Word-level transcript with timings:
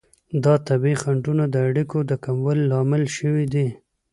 دا 0.43 0.53
طبیعي 0.67 0.95
خنډونه 1.01 1.43
د 1.49 1.55
اړیکو 1.67 1.97
د 2.09 2.11
کموالي 2.23 2.63
لامل 2.71 3.03
شوي 3.17 3.45
دي. 3.53 3.67